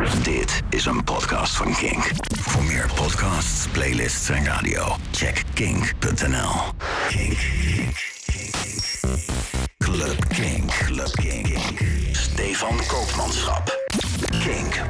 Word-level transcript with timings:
Dit 0.00 0.62
is 0.68 0.84
een 0.84 1.04
podcast 1.04 1.56
van 1.56 1.74
Kink. 1.74 2.10
Voor 2.40 2.64
meer 2.64 2.90
podcasts, 2.94 3.66
playlists 3.72 4.28
en 4.28 4.44
radio, 4.44 4.96
check 5.10 5.42
kink.nl. 5.54 6.50
Kink. 7.08 7.38
Kink. 7.64 7.96
Kink. 8.24 8.84
Club 9.78 10.28
Kink. 10.28 10.70
Club 10.70 11.10
Kink. 11.10 11.58
Stefan 12.12 12.76
Koopmanschap. 12.86 13.78
Kink. 14.44 14.80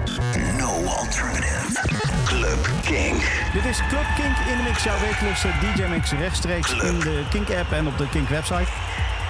No 0.58 0.84
alternative. 0.84 1.80
Club 2.24 2.68
Kink. 2.82 3.22
Dit 3.52 3.64
is 3.64 3.78
Club 3.88 4.06
Kink 4.16 4.36
in 4.50 4.56
de 4.56 4.62
Mix, 4.62 4.82
jouw 4.82 5.00
wekelijkse 5.00 5.48
DJ-mix 5.60 6.10
rechtstreeks 6.10 6.72
in 6.72 6.98
de 6.98 7.22
Kink-app 7.30 7.72
en 7.72 7.86
op 7.86 7.98
de 7.98 8.08
Kink-website. 8.08 8.70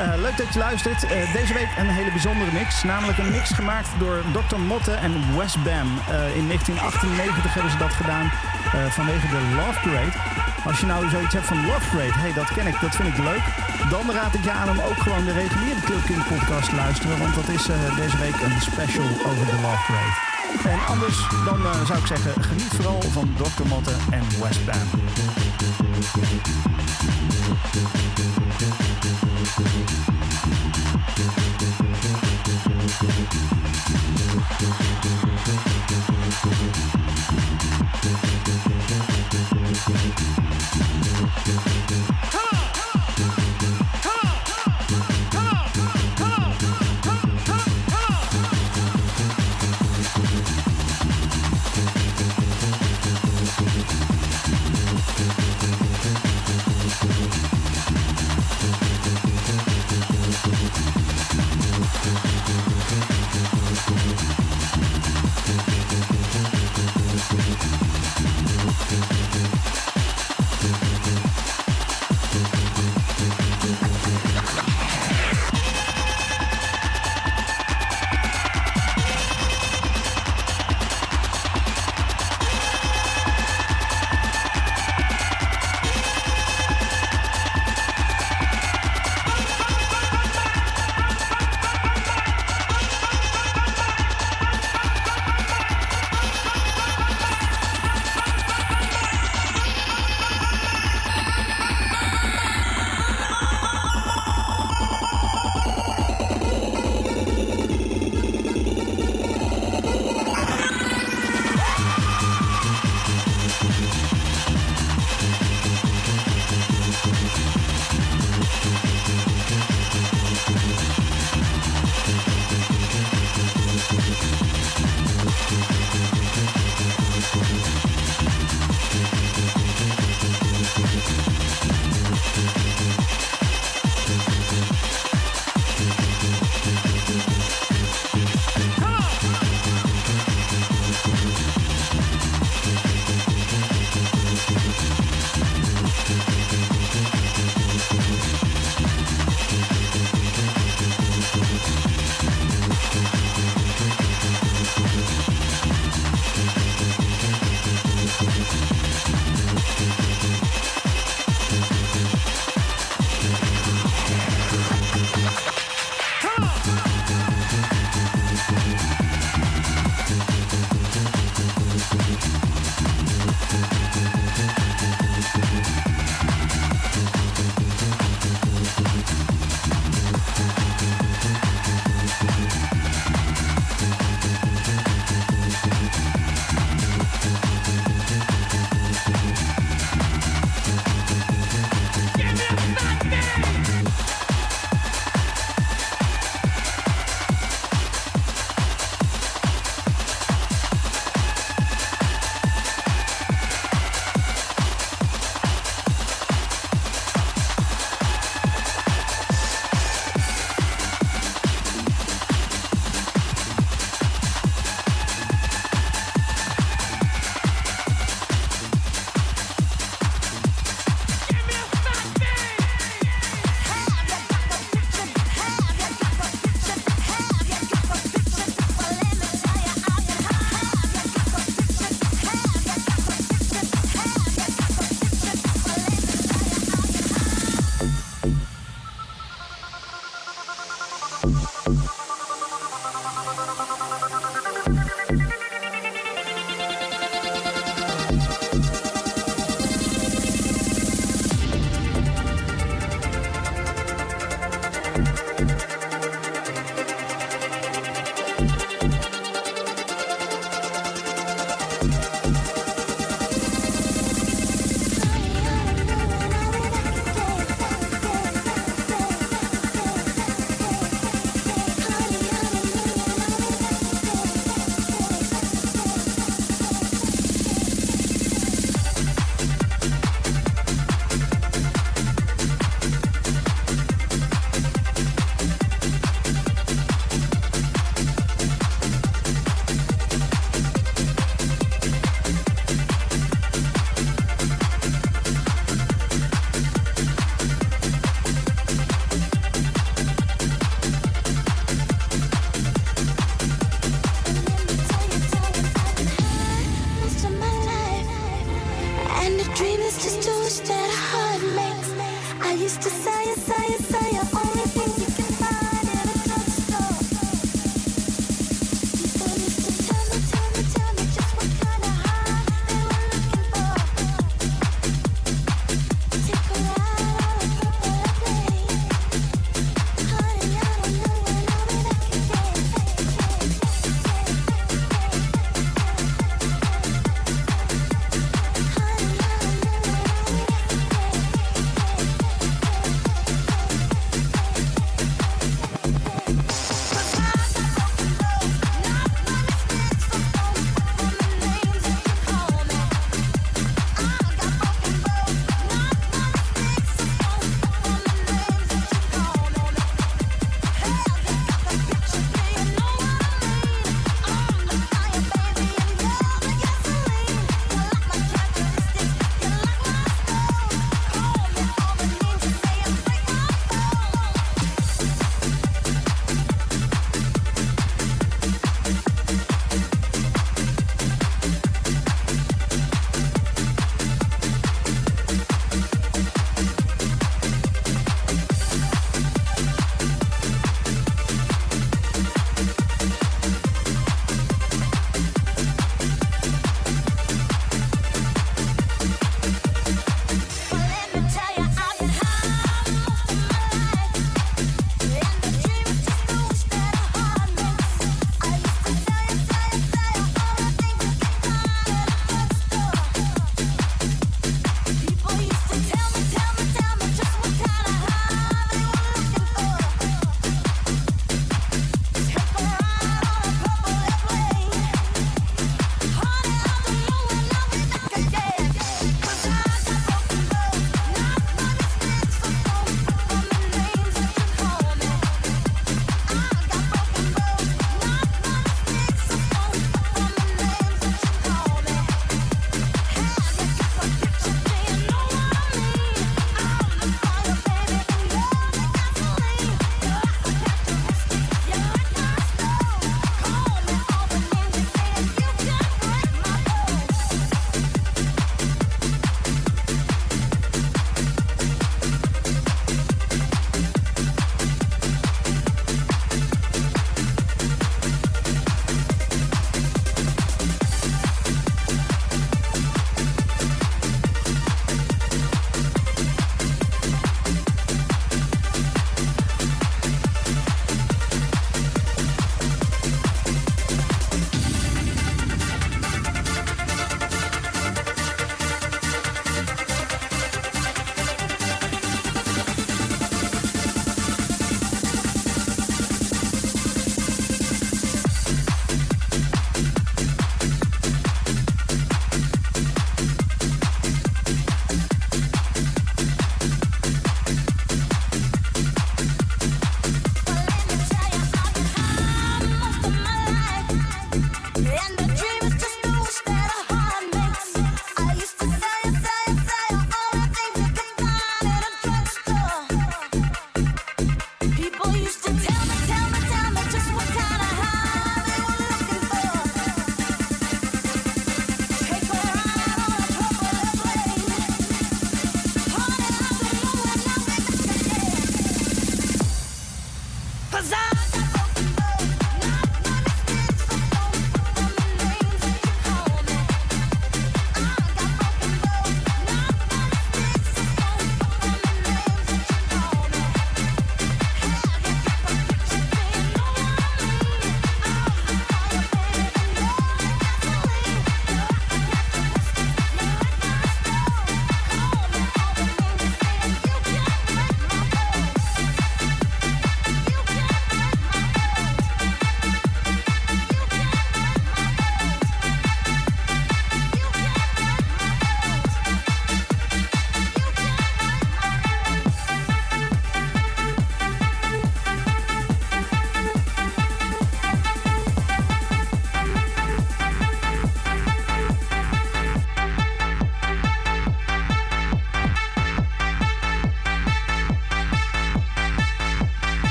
Uh, 0.00 0.20
leuk 0.26 0.36
dat 0.36 0.52
je 0.52 0.58
luistert. 0.58 1.04
Uh, 1.04 1.10
deze 1.32 1.54
week 1.54 1.68
een 1.78 1.88
hele 1.98 2.10
bijzondere 2.10 2.52
mix. 2.52 2.82
Namelijk 2.82 3.18
een 3.18 3.30
mix 3.30 3.50
gemaakt 3.50 3.88
door 3.98 4.22
Dr. 4.32 4.58
Motte 4.58 4.92
en 4.92 5.12
Wes 5.36 5.54
Bam. 5.62 5.88
Uh, 5.88 6.36
in 6.36 6.46
1998 6.46 7.54
hebben 7.54 7.72
ze 7.72 7.78
dat 7.78 7.94
gedaan 8.00 8.30
vanwege 8.90 9.26
de 9.28 9.42
Love 9.56 9.80
Parade. 9.80 10.12
Als 10.64 10.80
je 10.80 10.86
nou 10.86 11.08
zoiets 11.08 11.34
hebt 11.34 11.46
van 11.46 11.66
Love 11.66 11.86
Parade, 11.90 12.18
hey, 12.18 12.32
dat 12.32 12.52
ken 12.52 12.66
ik, 12.66 12.80
dat 12.80 12.94
vind 12.96 13.08
ik 13.08 13.18
leuk. 13.18 13.44
Dan 13.90 14.10
raad 14.12 14.34
ik 14.34 14.44
je 14.44 14.50
aan 14.50 14.70
om 14.70 14.80
ook 14.80 15.00
gewoon 15.04 15.24
de 15.24 15.32
reguliere 15.32 15.80
Club 15.80 16.02
podcast 16.28 16.68
te 16.68 16.74
luisteren. 16.74 17.18
Want 17.18 17.34
dat 17.34 17.48
is 17.48 17.64
deze 17.96 18.18
week 18.18 18.38
een 18.46 18.60
special 18.60 19.08
over 19.28 19.44
de 19.52 19.58
Love 19.64 19.82
Parade. 19.86 20.14
En 20.74 20.80
anders 20.86 21.18
dan 21.44 21.60
zou 21.86 21.98
ik 21.98 22.06
zeggen, 22.06 22.42
geniet 22.42 22.72
vooral 22.76 23.02
van 23.02 23.34
Dr. 23.36 23.66
Motte 23.66 23.94
en 24.10 24.24
Wes 24.40 24.64
Bam. 24.64 24.88
Thank 29.52 30.08
you. 30.08 30.19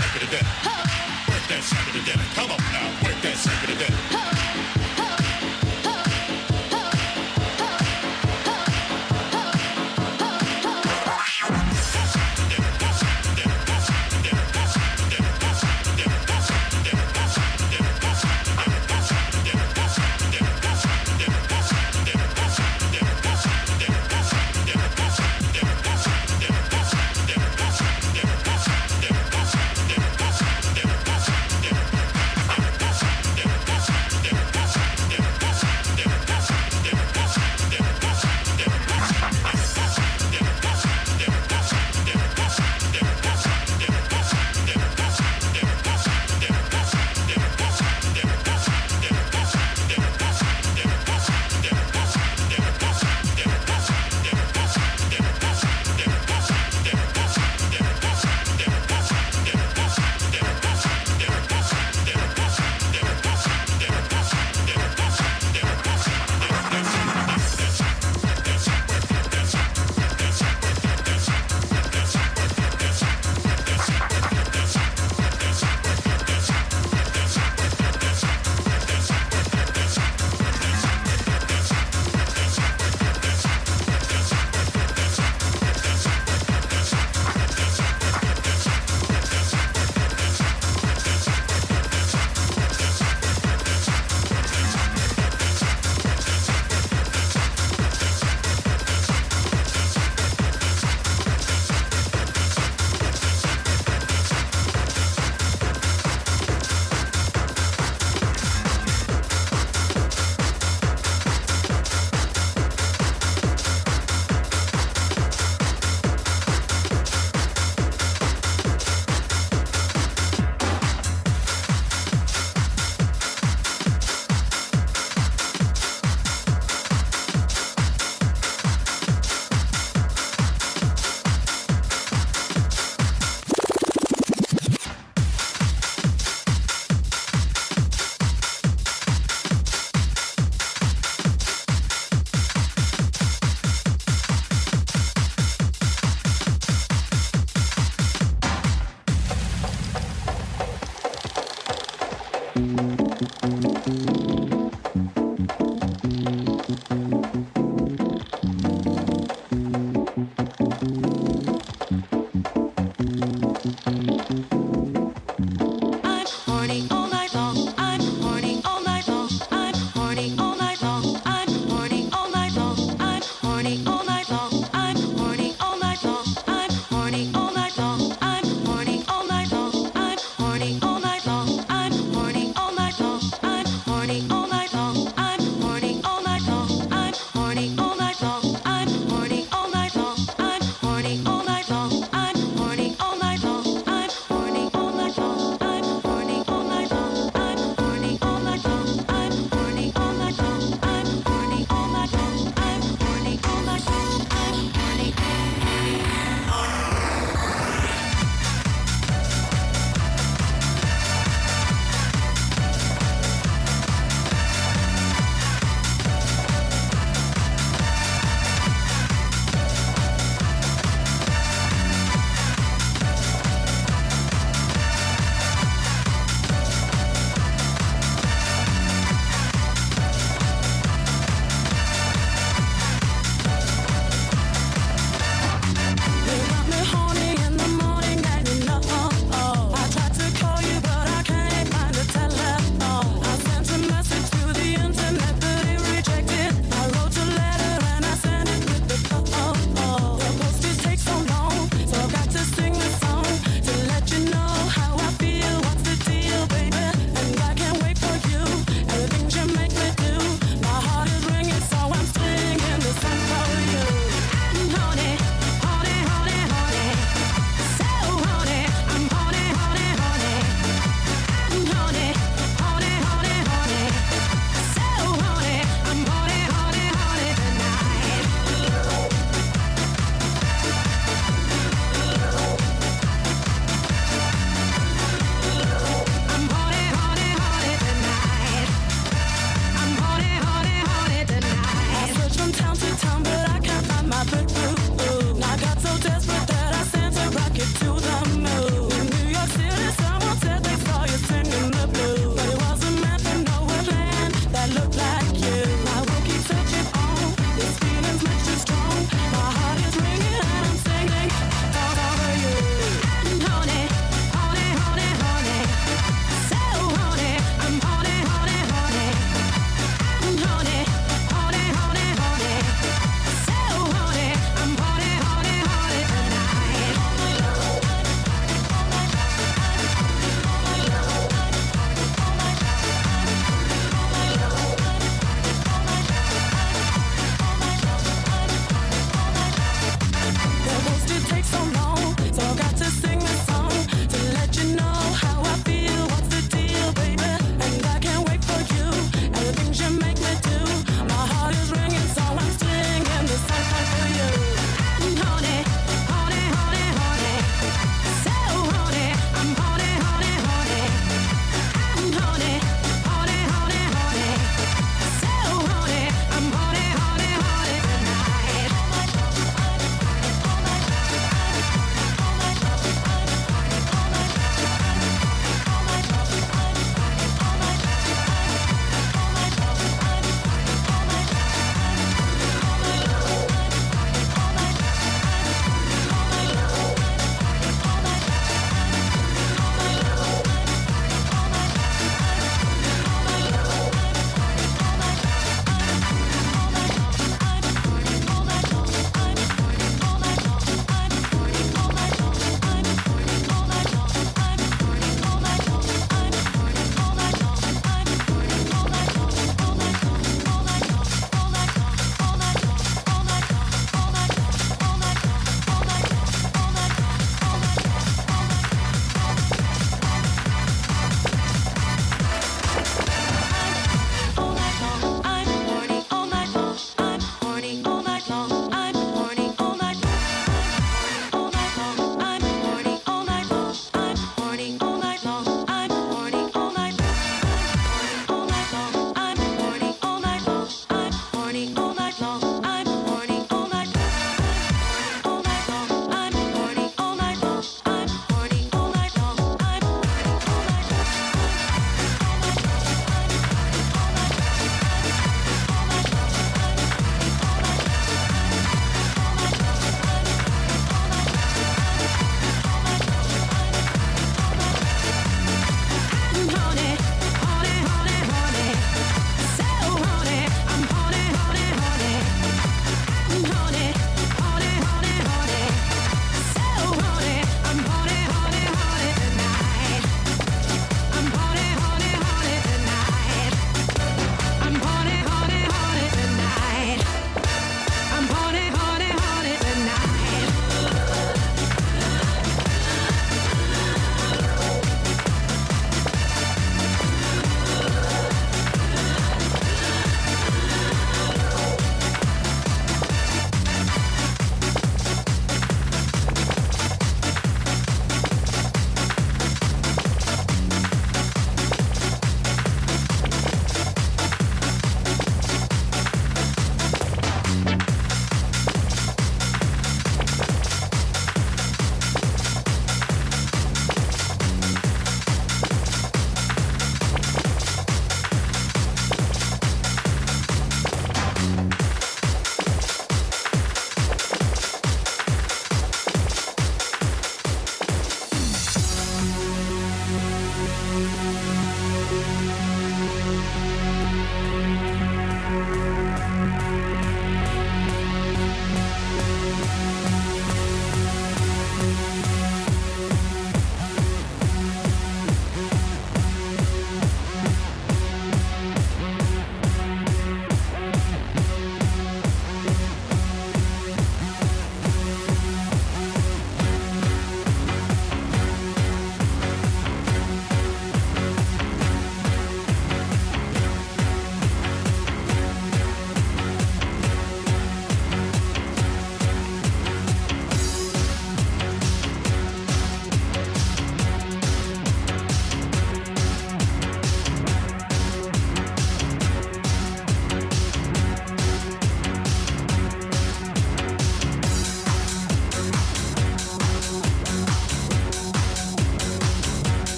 second. 0.00 0.39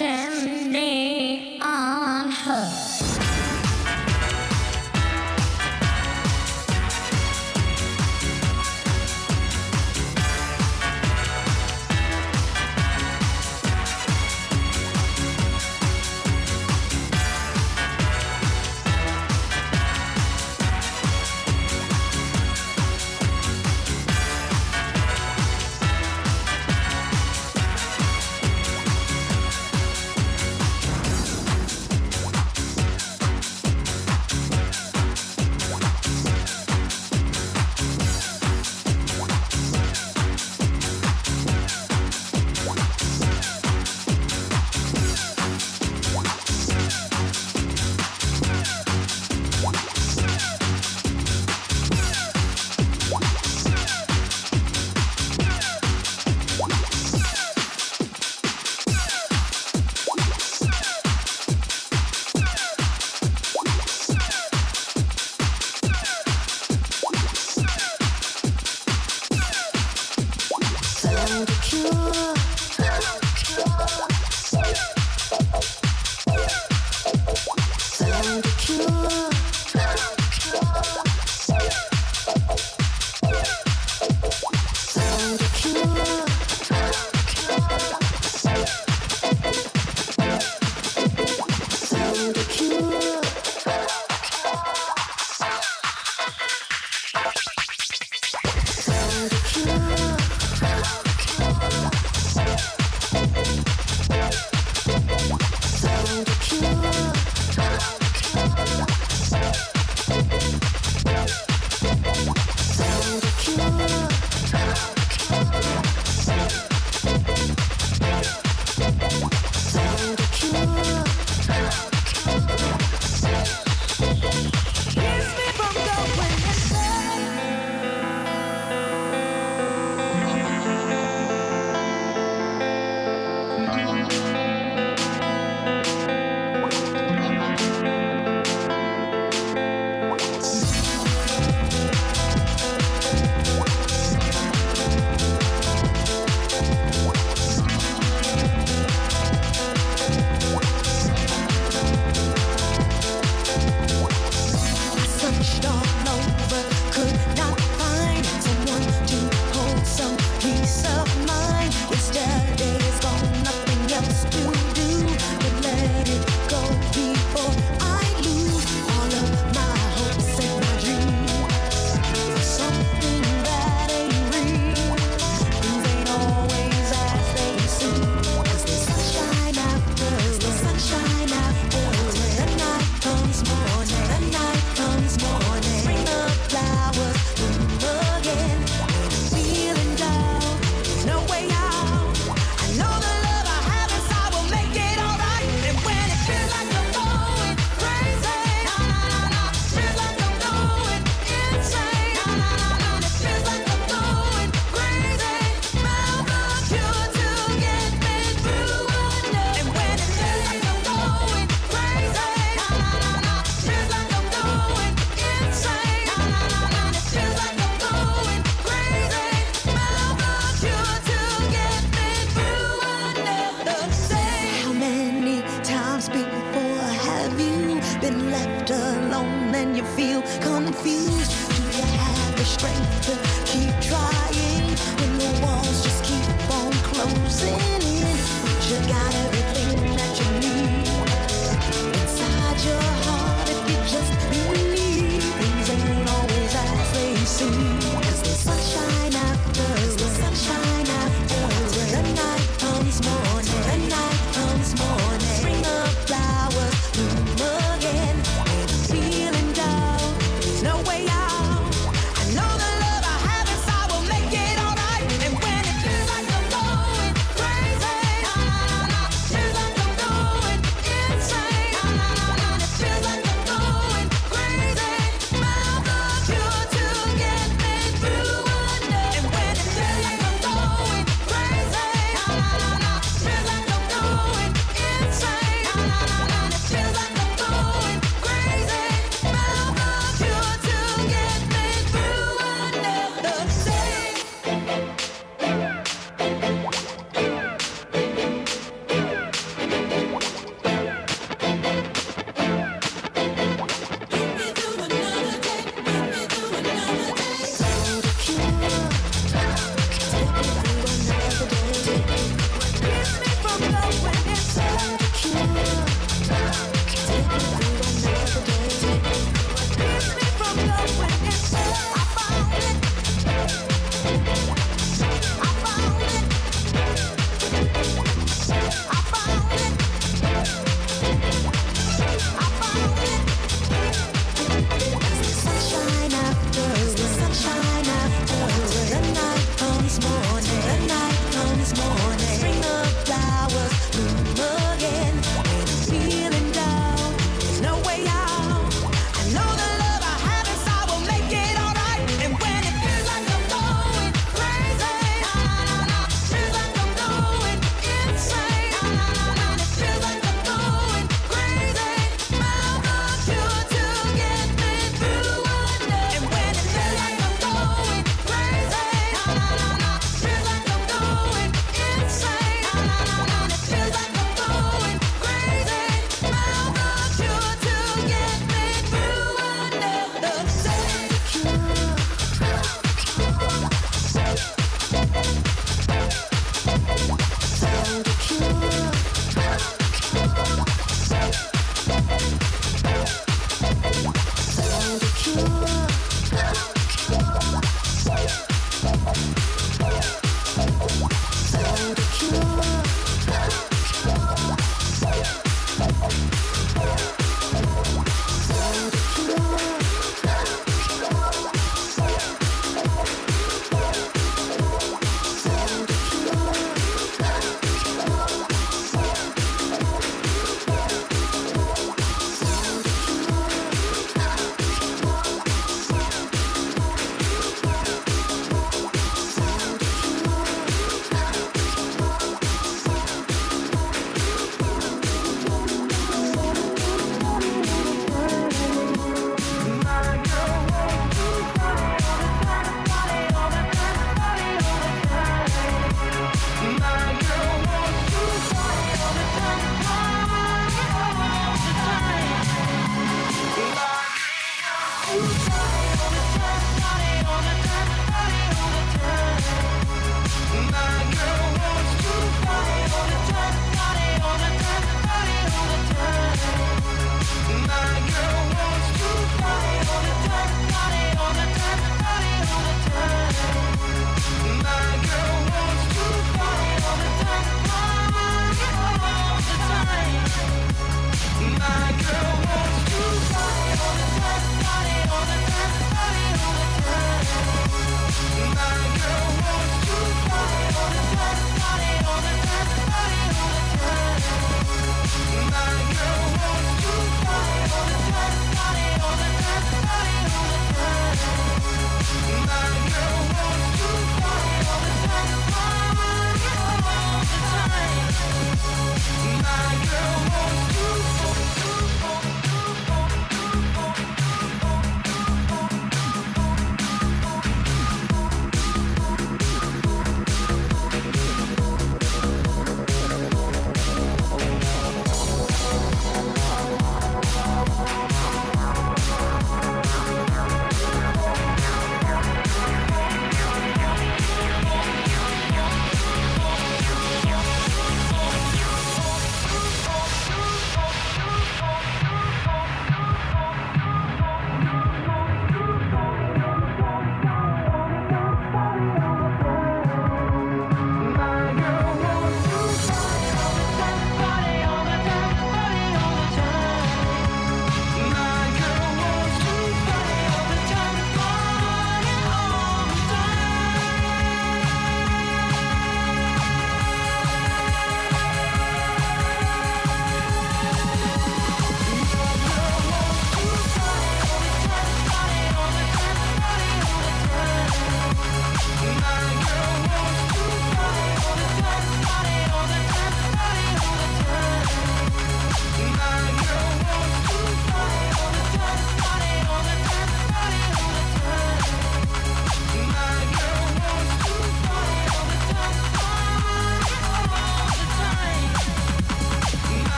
Hashem. 0.00 0.31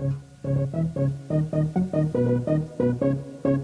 Thank 0.00 0.14
you. 3.44 3.59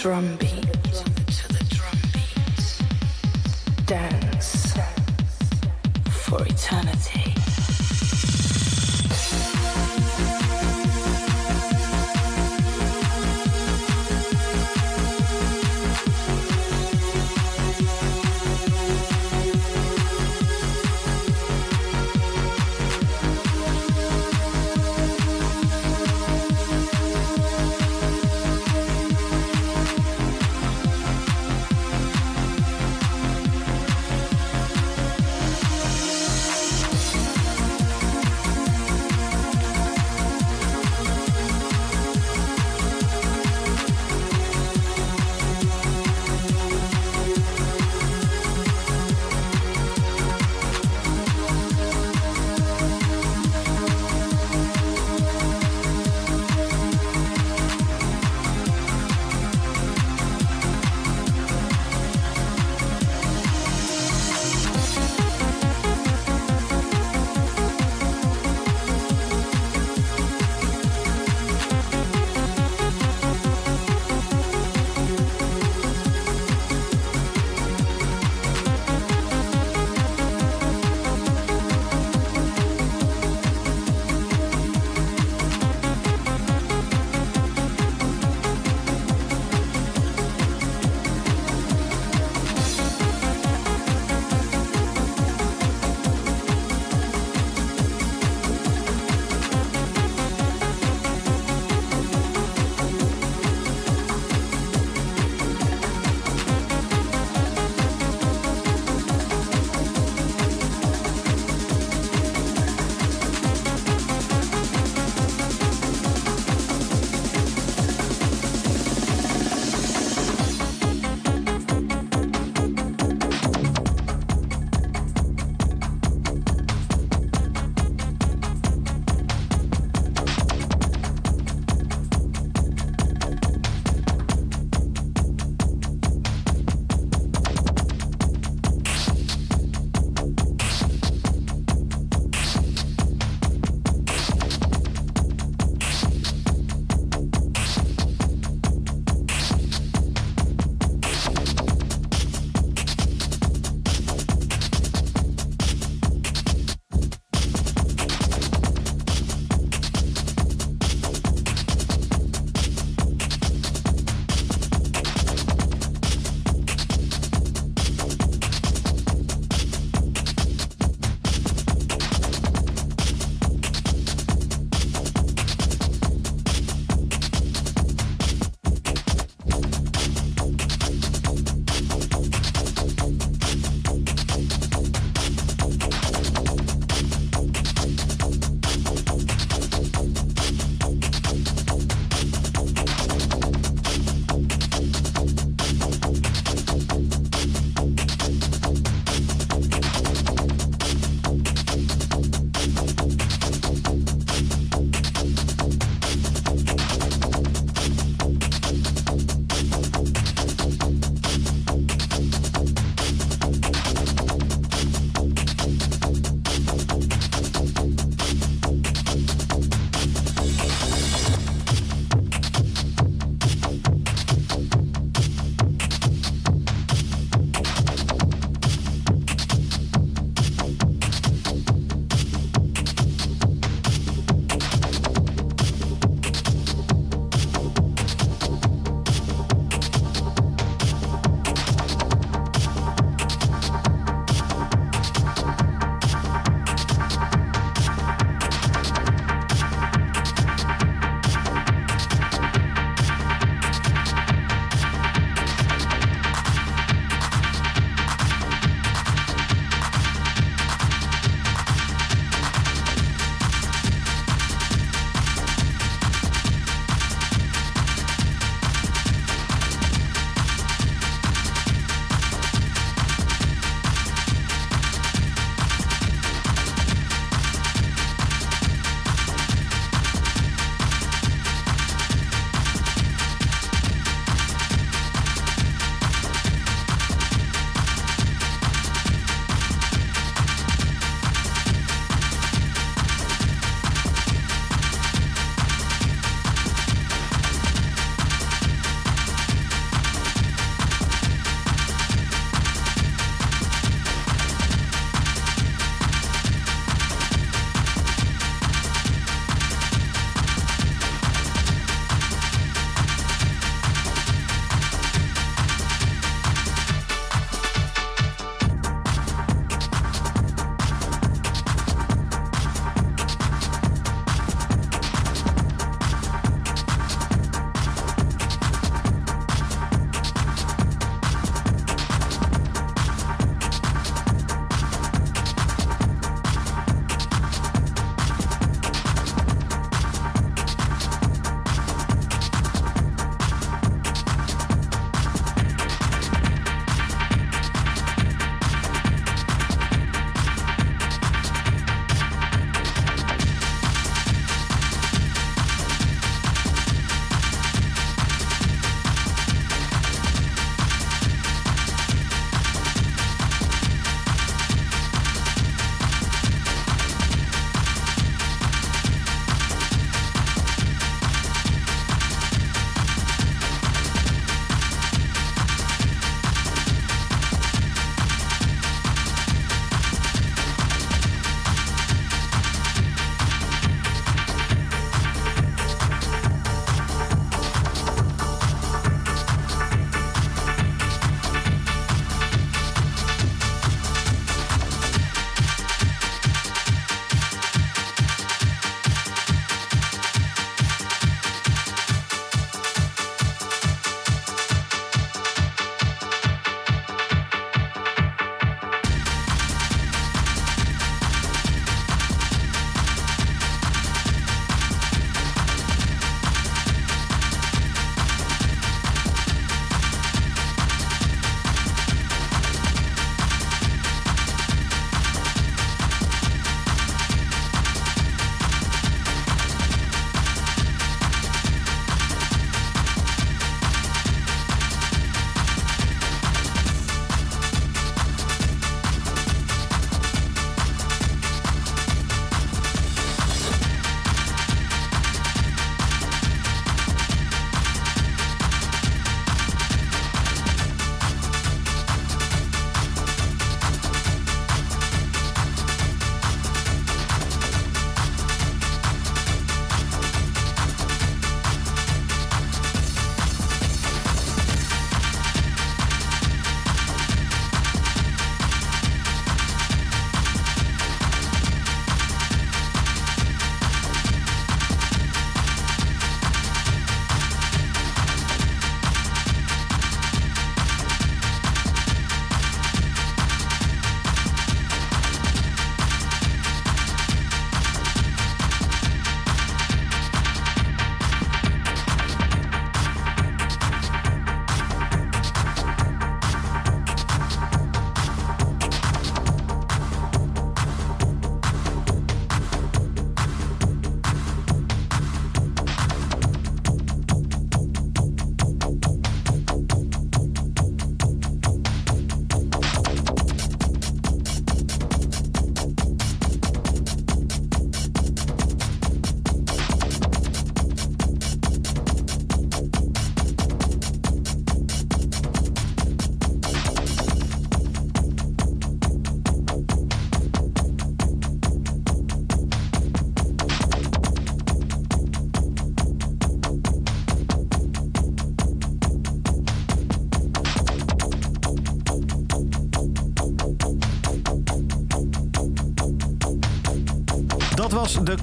Drum 0.00 0.36
beat. 0.38 0.69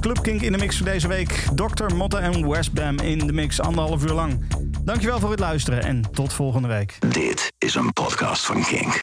Was 0.08 0.16
de 0.16 0.22
Club 0.22 0.40
Kink 0.40 0.42
in 0.42 0.52
de 0.52 0.58
mix 0.58 0.78
voor 0.78 0.86
deze 0.86 1.08
week. 1.08 1.46
Dr. 1.56 1.96
Motte 1.96 2.18
en 2.18 2.50
Westbam 2.50 3.00
in 3.00 3.18
de 3.18 3.34
mix 3.34 3.62
anderhalf 3.62 4.04
uur 4.04 4.14
lang. 4.14 4.46
Dankjewel 4.84 5.20
voor 5.20 5.32
het 5.32 5.40
luisteren 5.40 5.84
en 5.84 6.02
tot 6.12 6.34
volgende 6.34 6.68
week. 6.68 6.98
Dit 7.08 7.52
is 7.58 7.76
een 7.76 7.94
podcast 7.94 8.46
van 8.46 8.64
Kink. 8.64 8.94